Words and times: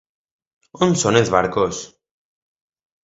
On 0.87 0.95
són 1.03 1.19
els 1.21 1.31
barcos? 1.35 1.83